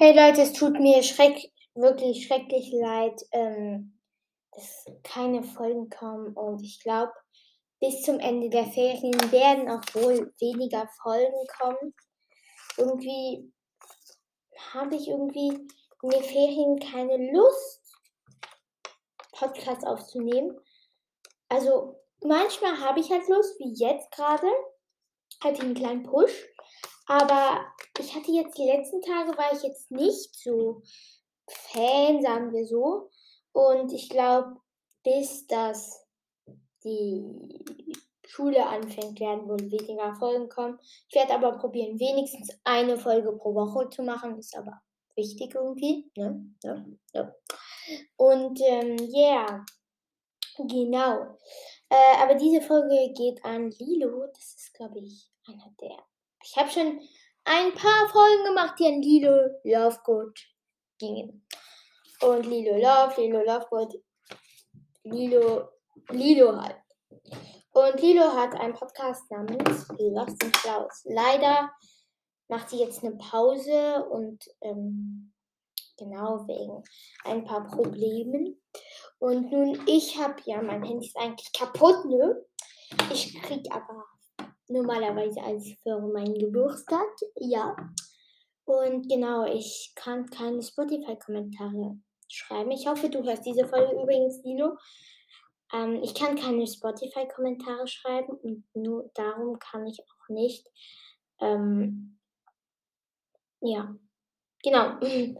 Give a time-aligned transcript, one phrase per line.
[0.00, 3.98] Hey Leute, es tut mir schreck wirklich schrecklich leid, ähm,
[4.52, 7.12] dass keine Folgen kommen und ich glaube,
[7.80, 11.96] bis zum Ende der Ferien werden auch wohl weniger Folgen kommen.
[12.76, 13.52] Irgendwie
[14.72, 17.82] habe ich irgendwie in den Ferien keine Lust,
[19.32, 20.60] Podcasts aufzunehmen.
[21.48, 24.46] Also manchmal habe ich halt Lust, wie jetzt gerade,
[25.42, 26.46] ich einen kleinen Push.
[27.06, 27.66] Aber
[28.00, 30.82] ich hatte jetzt die letzten Tage, war ich jetzt nicht so
[31.48, 33.10] Fan, sagen wir so.
[33.52, 34.56] Und ich glaube,
[35.02, 36.06] bis das
[36.84, 37.24] die
[38.26, 40.78] Schule anfängt, werden wohl weniger Folgen kommen.
[41.08, 44.38] Ich werde aber probieren, wenigstens eine Folge pro Woche zu machen.
[44.38, 44.80] Ist aber
[45.16, 46.10] wichtig irgendwie.
[46.16, 46.54] Ne?
[46.62, 47.34] Ja, ja.
[48.16, 49.66] Und ähm, ja, yeah.
[50.58, 51.38] genau.
[51.88, 54.26] Äh, aber diese Folge geht an Lilo.
[54.26, 55.96] Das ist, glaube ich, einer der
[56.44, 57.00] ich habe schon
[57.48, 60.38] ein paar Folgen gemacht, die an Lilo Lovegood
[60.98, 61.46] gingen.
[62.20, 63.94] Und Lilo Love, Lilo Lovegood,
[65.04, 65.68] Lilo,
[66.10, 66.76] Lilo halt.
[67.72, 71.04] Und Lilo hat einen Podcast namens Lost and Klaus.
[71.04, 71.70] Leider
[72.48, 75.32] macht sie jetzt eine Pause und ähm,
[75.96, 76.82] genau wegen
[77.24, 78.60] ein paar Problemen.
[79.18, 82.44] Und nun, ich habe ja, mein Handy ist eigentlich kaputt, ne?
[83.12, 84.04] Ich krieg aber
[84.68, 87.76] normalerweise als für meinen Geburtstag, ja.
[88.64, 92.70] Und genau, ich kann keine Spotify-Kommentare schreiben.
[92.70, 94.76] Ich hoffe, du hörst diese Folge übrigens, Dino.
[95.72, 100.66] Ähm, ich kann keine Spotify-Kommentare schreiben und nur darum kann ich auch nicht.
[101.40, 102.18] Ähm,
[103.60, 103.94] ja,
[104.62, 104.98] genau.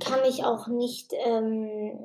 [0.00, 1.98] kann ich auch nicht, ähm,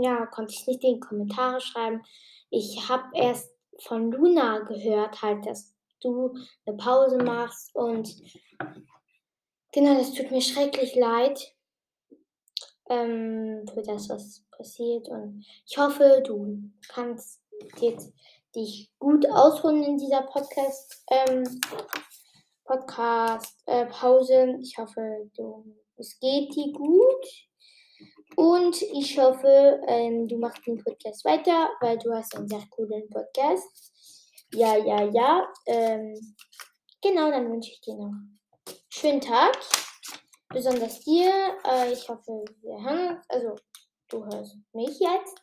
[0.00, 2.02] ja, konnte ich nicht in die Kommentare schreiben.
[2.50, 6.34] Ich habe erst von Luna gehört, halt, dass du
[6.66, 7.74] eine Pause machst.
[7.74, 8.14] Und
[9.72, 11.54] genau, das tut mir schrecklich leid
[12.88, 15.08] ähm, für das, was passiert.
[15.08, 17.42] Und ich hoffe, du kannst
[17.78, 18.12] jetzt
[18.54, 21.44] dich gut ausruhen in dieser Podcast, ähm,
[22.64, 24.58] Podcast äh, Pause.
[24.60, 27.26] Ich hoffe, du, es geht dir gut.
[28.36, 33.08] Und ich hoffe, ähm, du machst den Podcast weiter, weil du hast einen sehr coolen
[33.10, 34.23] Podcast.
[34.54, 35.52] Ja, ja, ja.
[35.66, 36.36] Ähm,
[37.02, 38.38] genau, dann wünsche ich dir noch einen
[38.88, 39.58] schönen Tag.
[40.48, 41.58] Besonders dir.
[41.64, 43.26] Äh, ich hoffe, wir hören uns.
[43.28, 43.56] Also,
[44.10, 45.42] du hörst mich jetzt.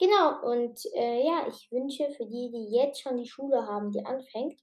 [0.00, 4.04] Genau, und äh, ja, ich wünsche für die, die jetzt schon die Schule haben, die
[4.04, 4.58] anfängt,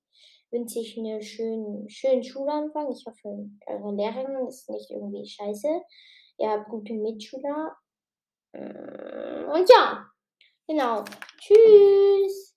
[0.52, 2.92] wünsche ich einen schönen, schönen Schulanfang.
[2.92, 5.82] Ich hoffe, eure Lehrerin ist nicht irgendwie scheiße.
[6.40, 7.74] Ihr habt gute Mitschüler.
[8.52, 10.10] Und ja,
[10.68, 11.06] genau.
[11.40, 12.57] Tschüss.